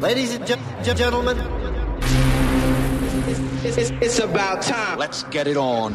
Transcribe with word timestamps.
Ladies 0.00 0.34
and 0.34 0.46
ge- 0.46 0.96
gentlemen, 0.96 1.38
It's, 3.64 3.76
it's, 3.76 3.90
it's 4.02 4.18
about 4.18 4.62
time. 4.62 4.98
Let's 4.98 5.22
get 5.24 5.46
it 5.46 5.56
on. 5.56 5.92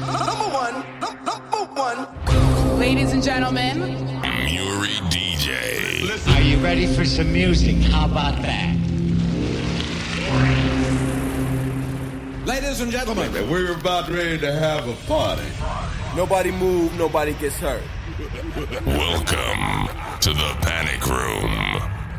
Number 0.00 0.48
one. 0.50 0.84
Number 1.00 1.64
one. 1.80 2.78
Ladies 2.78 3.12
and 3.12 3.22
gentlemen, 3.22 3.78
Muri 3.80 4.96
DJ. 5.12 6.34
Are 6.34 6.40
you 6.40 6.58
ready 6.58 6.86
for 6.86 7.04
some 7.04 7.32
music? 7.32 7.76
How 7.92 8.06
about 8.06 8.40
that? 8.42 8.74
Ladies 12.46 12.80
and 12.80 12.90
gentlemen, 12.90 13.32
we're 13.50 13.72
about 13.72 14.08
ready 14.10 14.38
to 14.38 14.52
have 14.52 14.88
a 14.88 14.94
party. 15.06 15.46
Nobody 16.16 16.50
move, 16.50 16.96
nobody 16.98 17.32
gets 17.34 17.56
hurt. 17.56 17.82
Welcome 18.16 19.88
to 20.20 20.30
the 20.32 20.56
Panic 20.60 21.04
Room. 21.08 21.50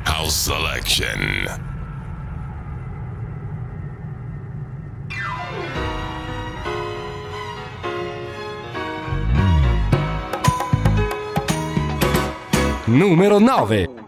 House 0.04 0.36
Selection. 0.36 1.48
Numero 12.88 13.40
9. 13.40 14.05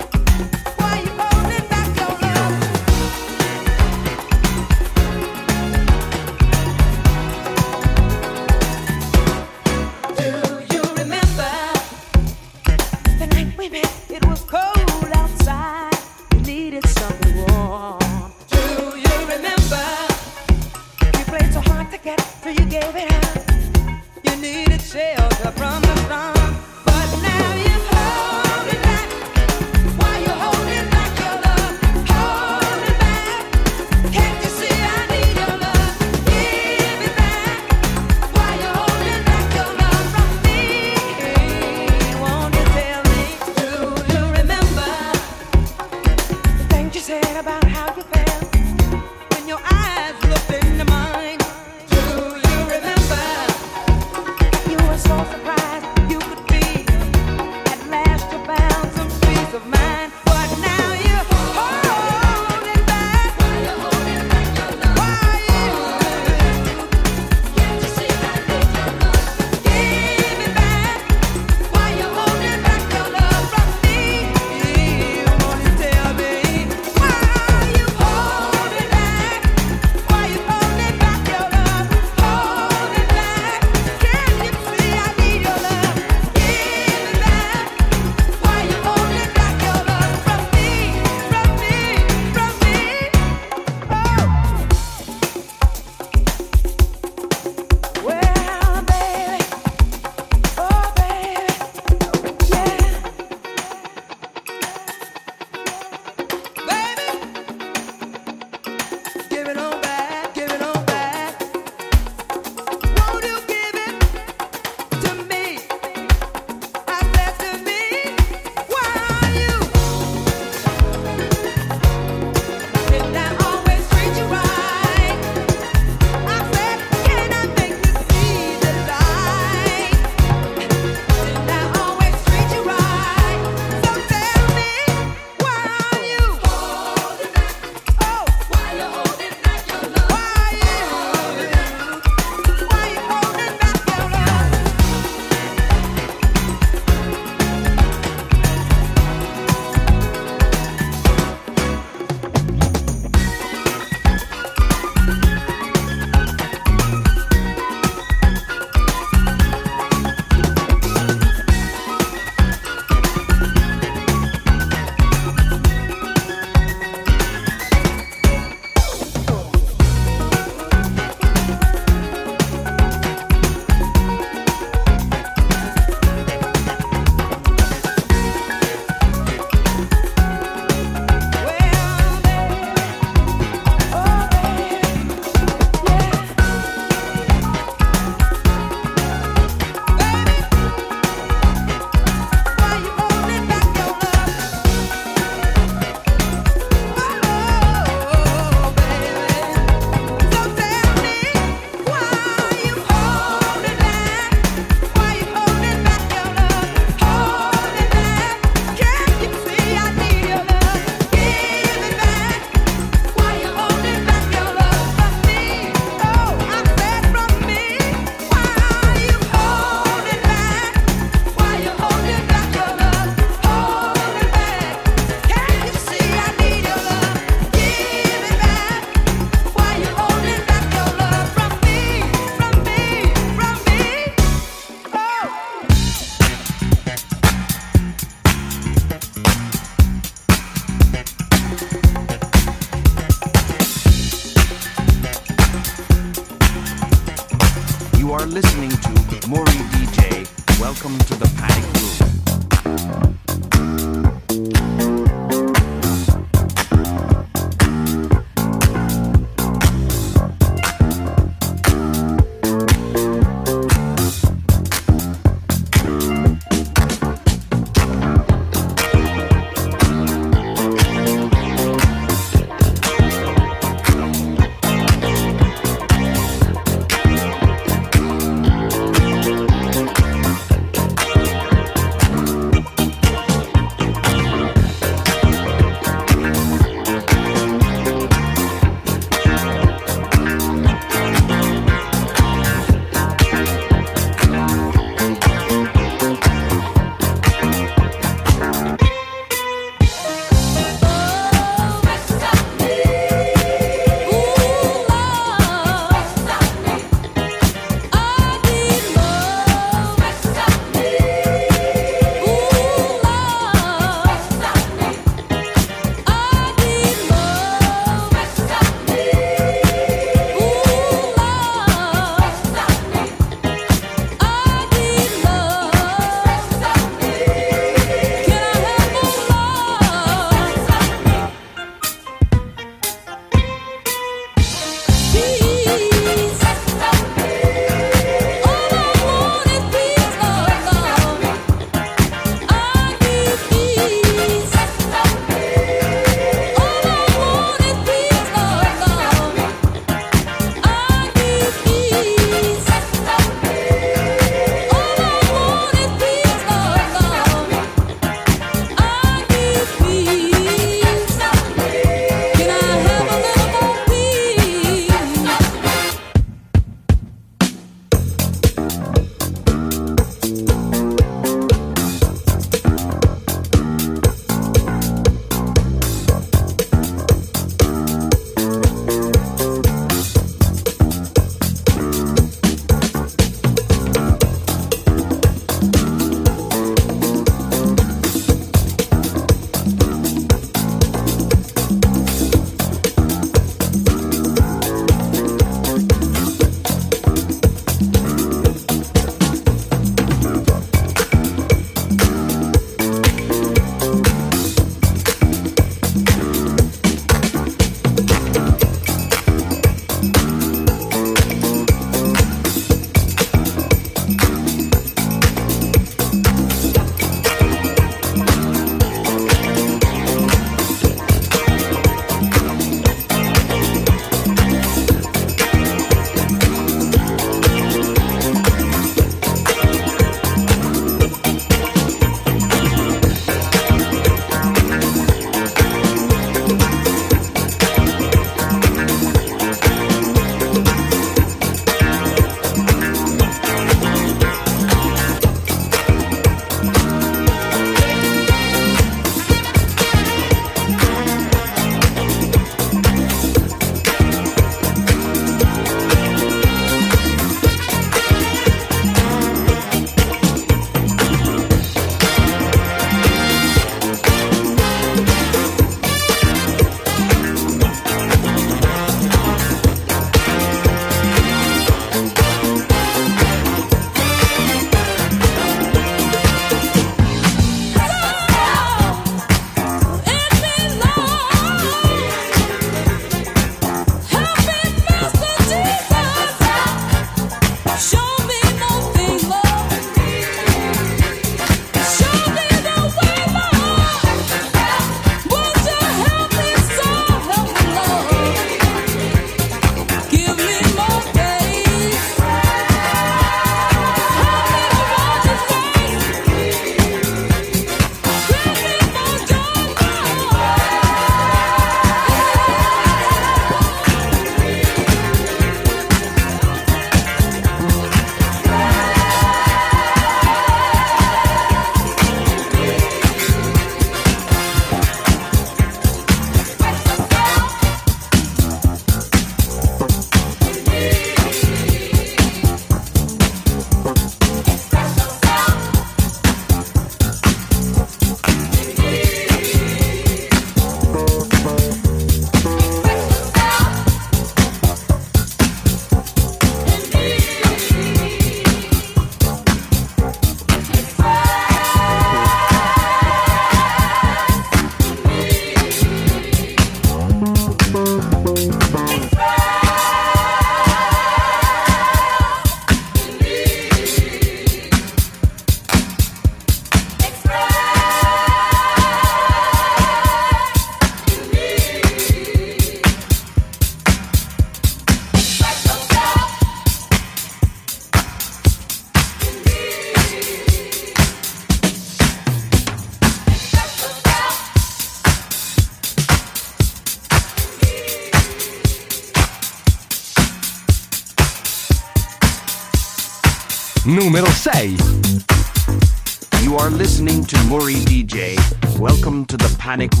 Panic 599.71 600.00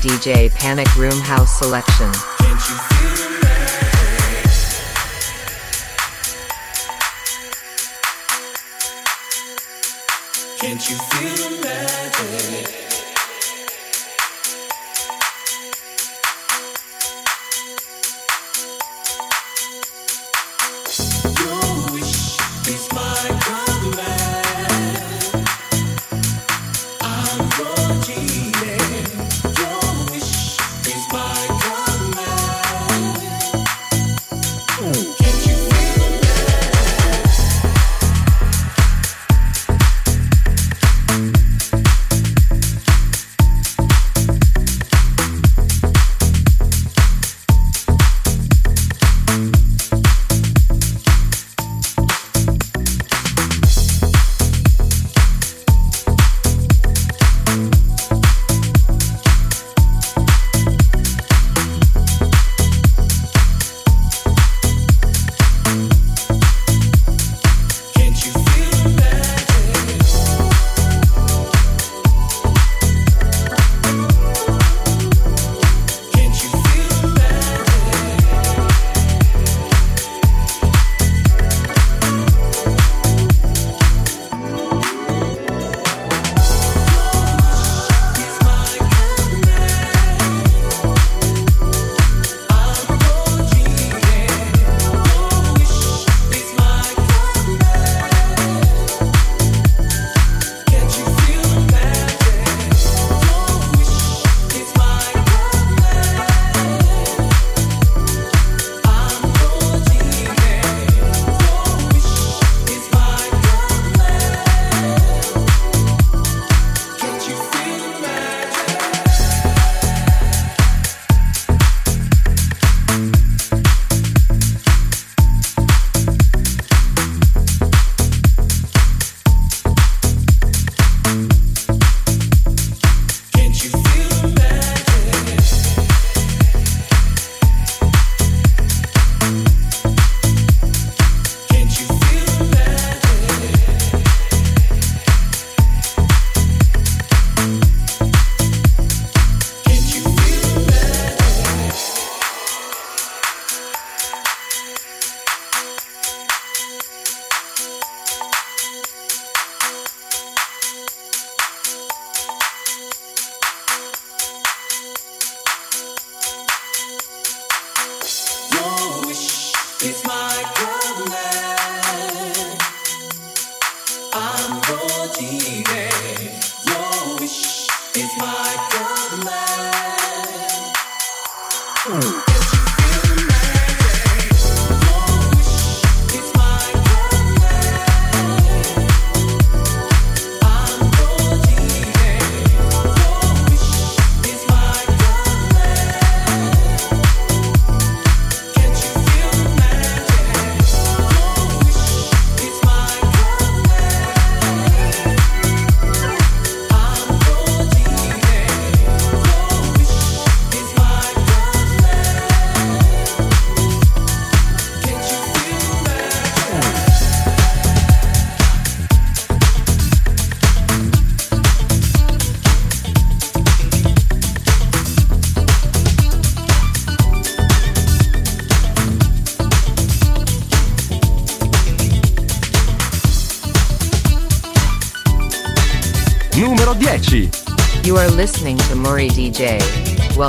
DJ 0.00 0.50
Panic 0.54 0.96
Room 0.96 1.20
House 1.20 1.58
Selection. 1.58 2.10
Can't 10.58 10.88
you 10.88 10.96
feel 10.96 11.39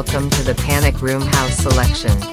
Welcome 0.04 0.32
to 0.32 0.42
the 0.42 0.56
Panic 0.56 1.00
Room 1.04 1.22
House 1.22 1.58
Selection. 1.58 2.31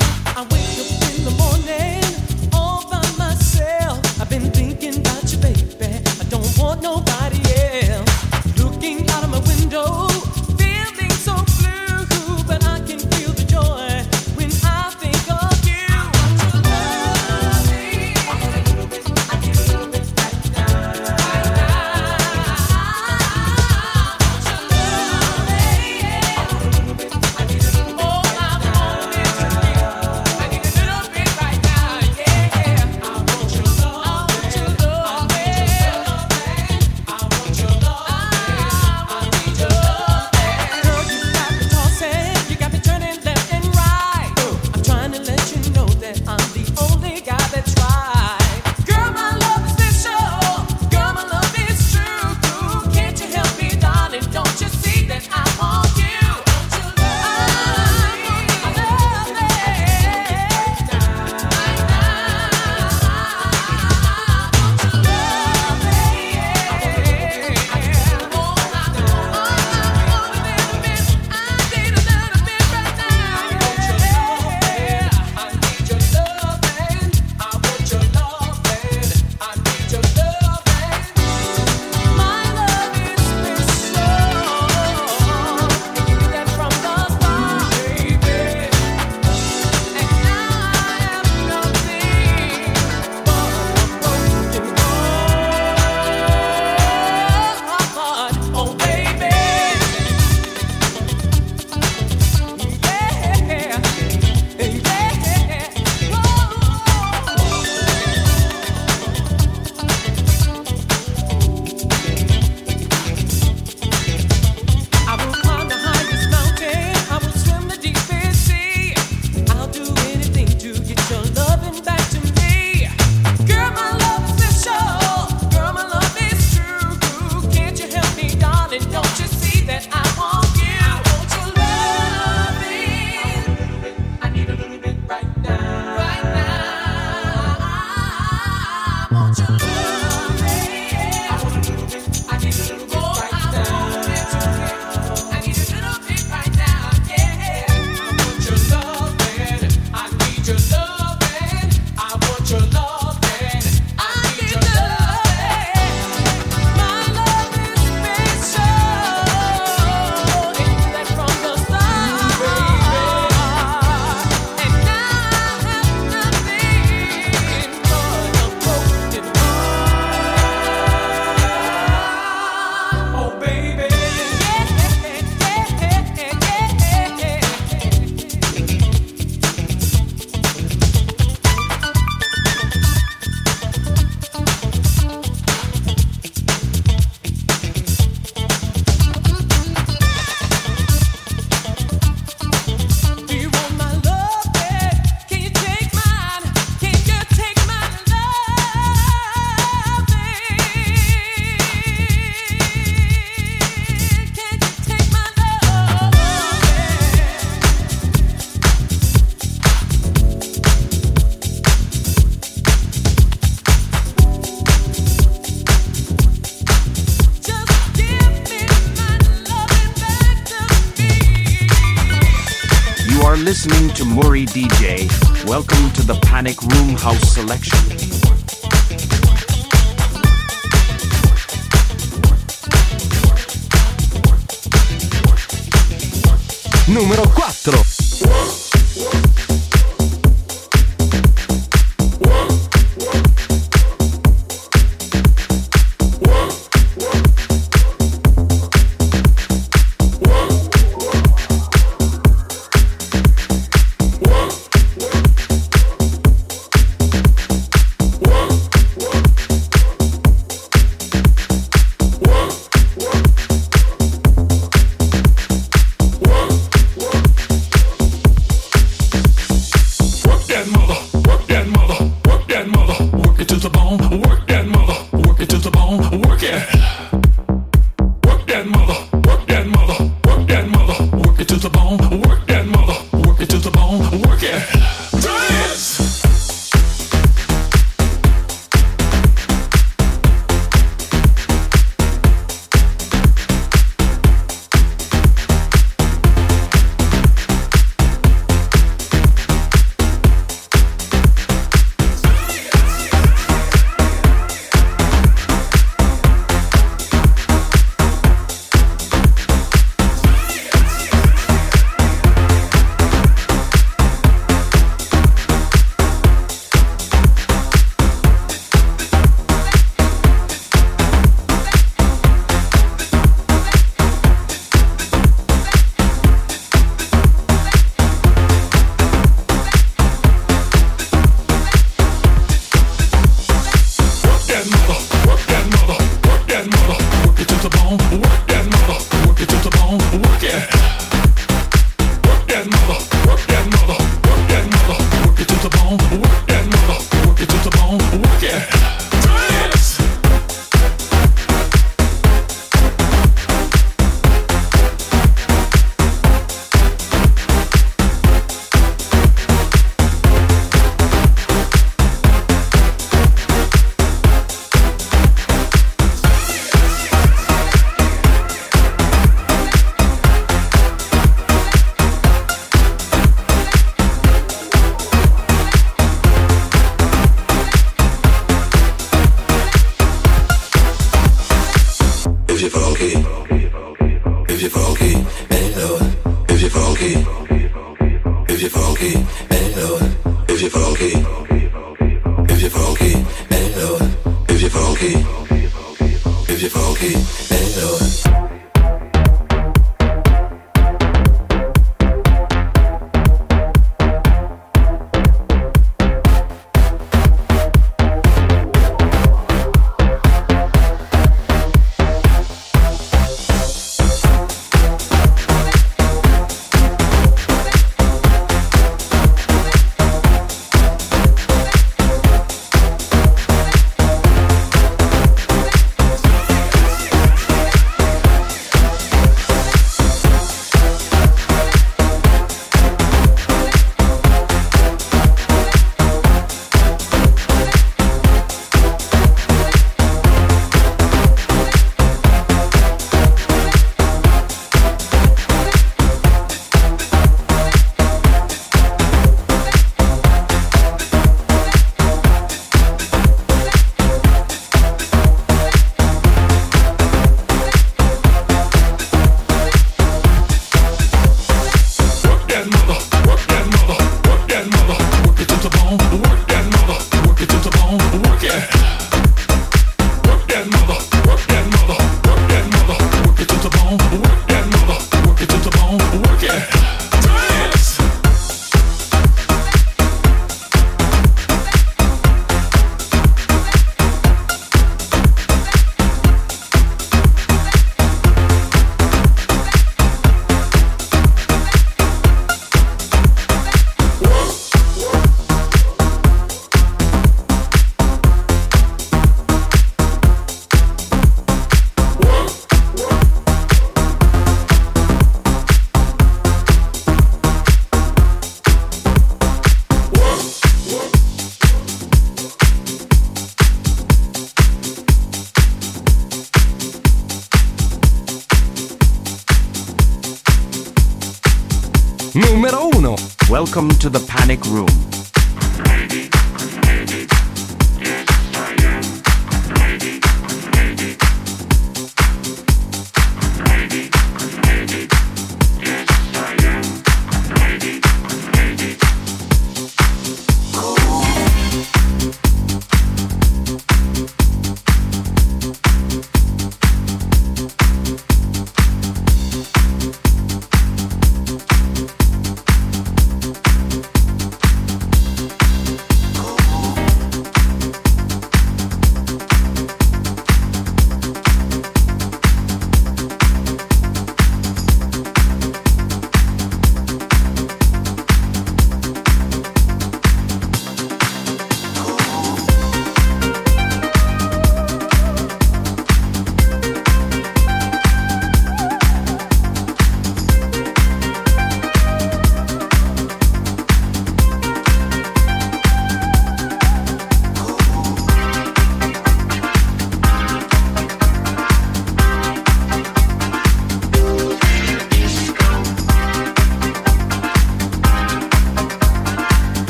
Welcome 523.78 523.96
to 524.00 524.08
the 524.10 524.18
panic 524.26 524.64
room. 524.64 525.07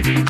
Muri 0.00 0.24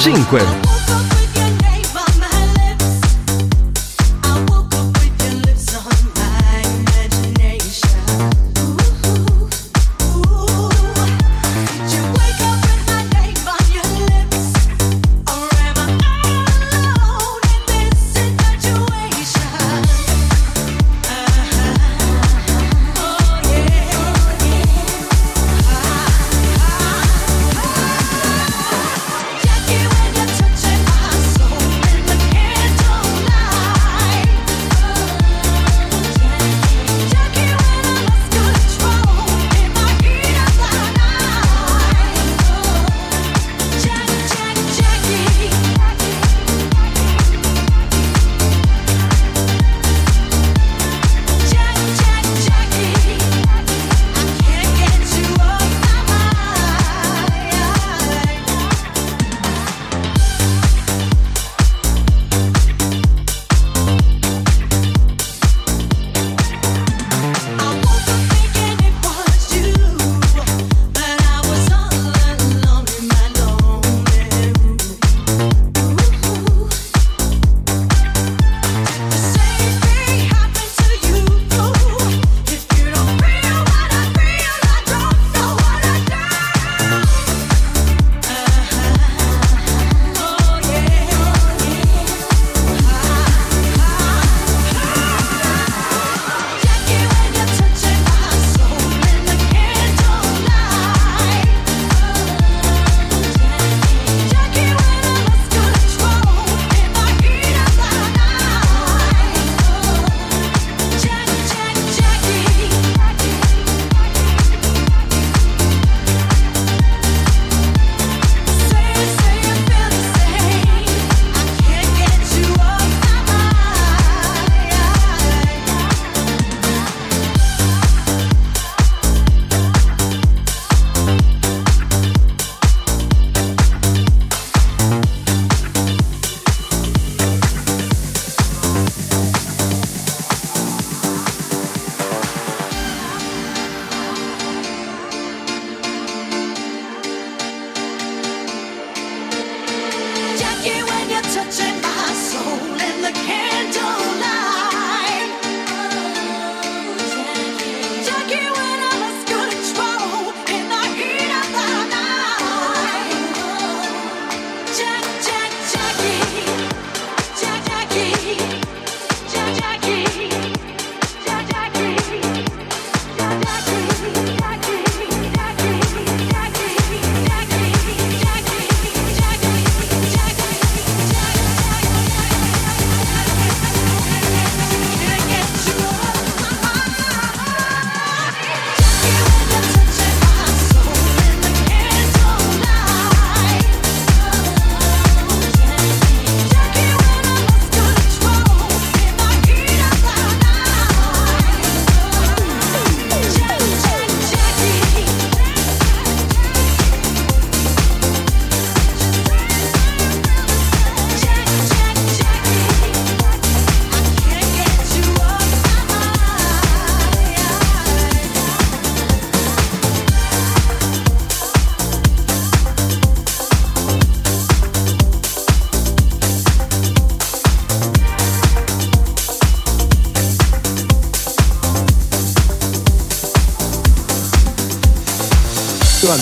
5. 0.00 0.59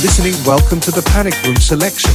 listening, 0.02 0.34
welcome 0.46 0.78
to 0.78 0.92
the 0.92 1.02
Panic 1.10 1.34
Room 1.42 1.56
selection. 1.56 2.12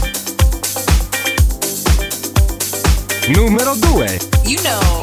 Numero 3.29 3.75
2. 3.75 4.49
You 4.49 4.63
know. 4.63 5.02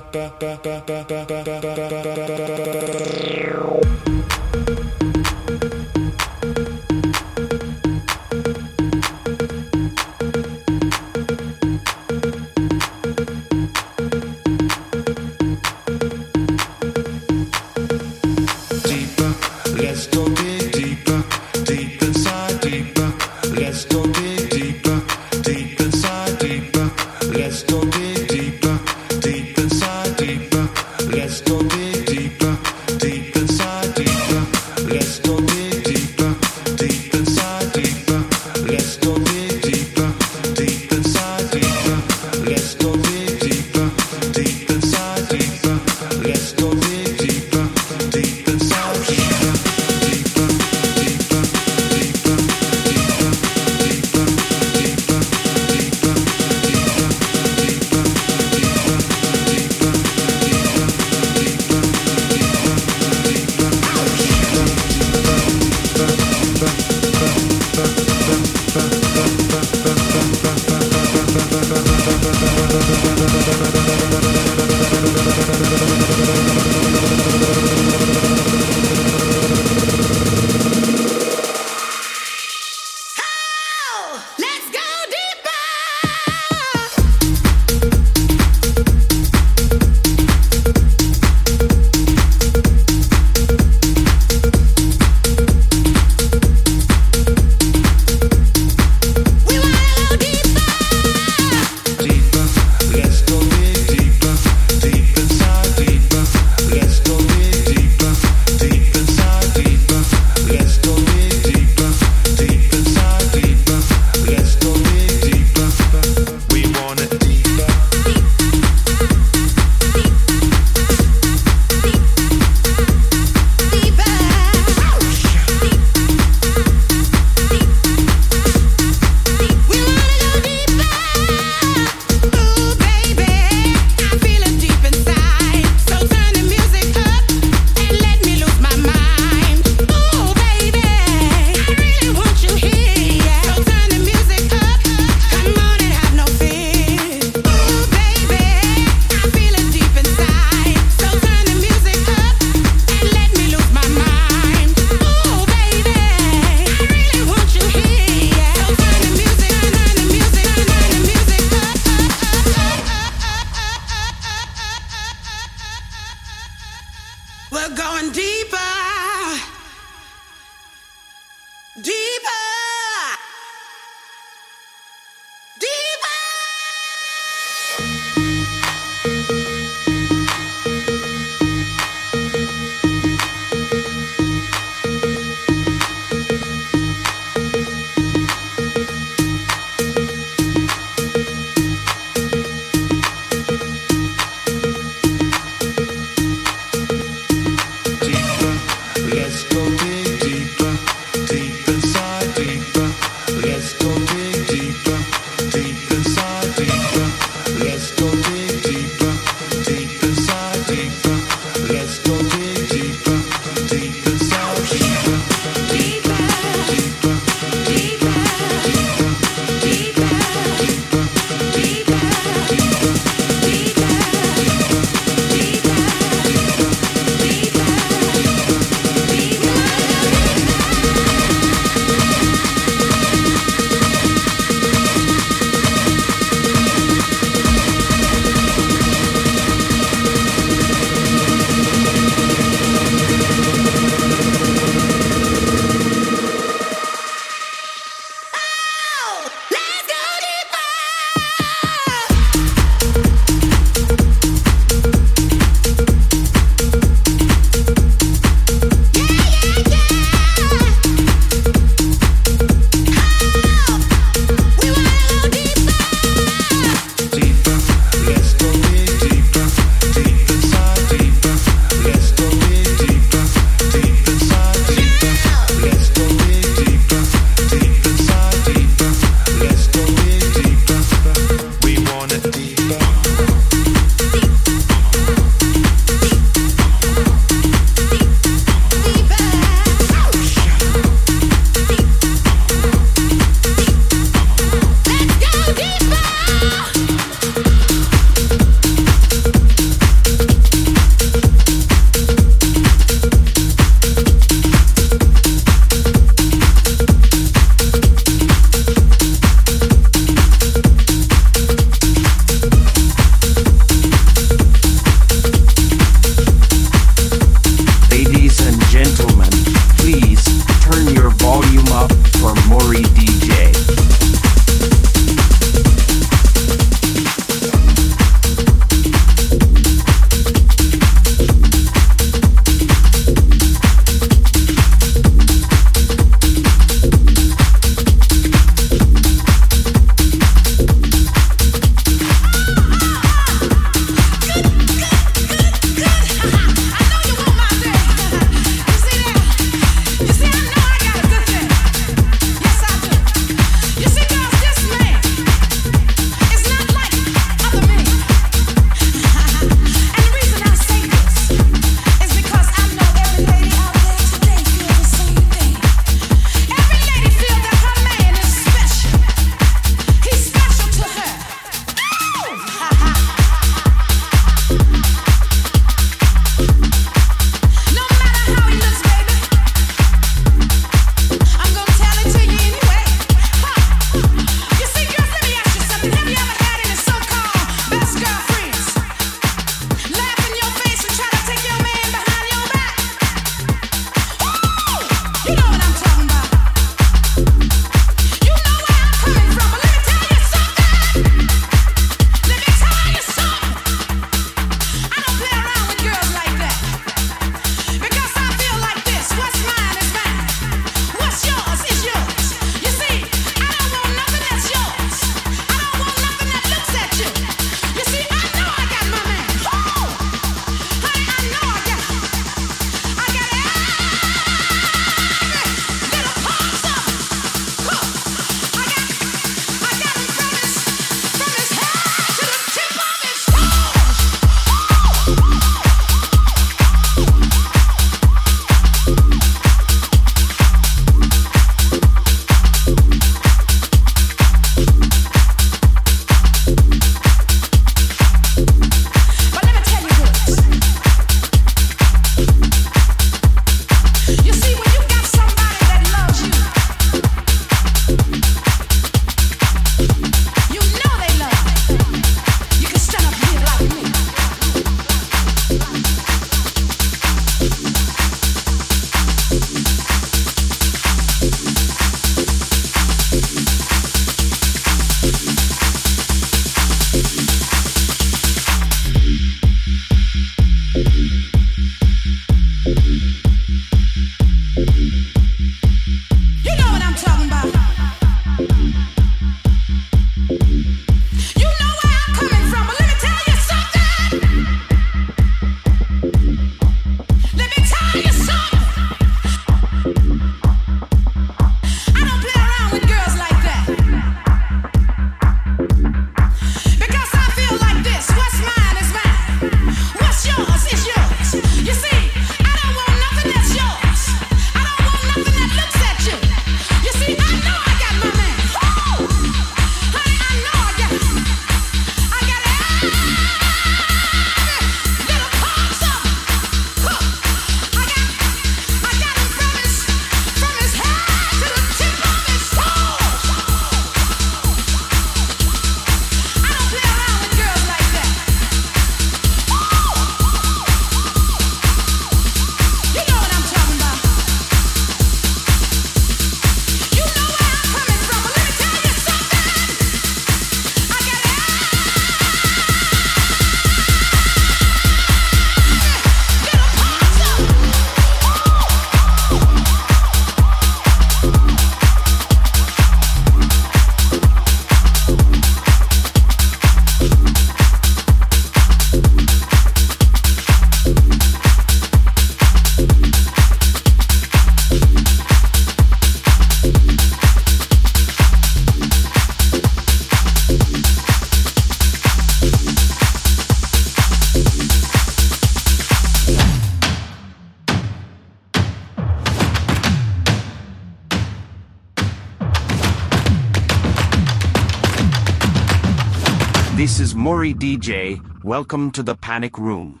This 597.38 597.54
DJ. 597.54 598.20
Welcome 598.42 598.90
to 598.90 599.00
the 599.00 599.14
Panic 599.14 599.58
Room. 599.58 600.00